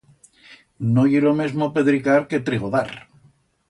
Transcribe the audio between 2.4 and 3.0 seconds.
trigo dar.